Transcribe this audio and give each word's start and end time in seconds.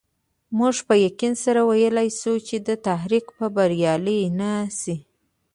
موږ 0.57 0.75
په 0.87 0.93
یقین 1.07 1.33
سره 1.43 1.61
ویلای 1.69 2.09
شو 2.19 2.33
چې 2.47 2.55
دا 2.65 2.75
تحریک 2.87 3.25
به 3.37 3.47
بریالی 3.55 4.19
نه 4.39 4.51
شي. 4.79 4.95